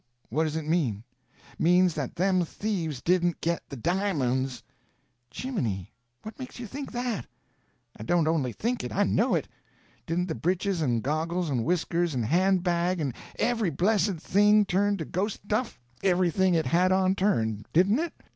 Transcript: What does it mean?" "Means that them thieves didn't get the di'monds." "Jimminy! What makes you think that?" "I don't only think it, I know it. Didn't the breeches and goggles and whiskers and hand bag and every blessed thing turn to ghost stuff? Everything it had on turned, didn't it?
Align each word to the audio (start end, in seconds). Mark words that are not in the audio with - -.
What 0.29 0.45
does 0.45 0.55
it 0.55 0.65
mean?" 0.67 1.03
"Means 1.59 1.93
that 1.93 2.15
them 2.15 2.43
thieves 2.43 3.03
didn't 3.03 3.39
get 3.39 3.61
the 3.69 3.75
di'monds." 3.77 4.63
"Jimminy! 5.29 5.93
What 6.23 6.39
makes 6.39 6.59
you 6.59 6.65
think 6.65 6.91
that?" 6.91 7.27
"I 7.95 8.01
don't 8.01 8.27
only 8.27 8.51
think 8.51 8.83
it, 8.83 8.91
I 8.91 9.03
know 9.03 9.35
it. 9.35 9.47
Didn't 10.07 10.25
the 10.25 10.33
breeches 10.33 10.81
and 10.81 11.03
goggles 11.03 11.51
and 11.51 11.63
whiskers 11.63 12.15
and 12.15 12.25
hand 12.25 12.63
bag 12.63 12.99
and 12.99 13.13
every 13.37 13.69
blessed 13.69 14.15
thing 14.17 14.65
turn 14.65 14.97
to 14.97 15.05
ghost 15.05 15.41
stuff? 15.45 15.79
Everything 16.01 16.55
it 16.55 16.65
had 16.65 16.91
on 16.91 17.13
turned, 17.13 17.67
didn't 17.71 17.99
it? 17.99 18.13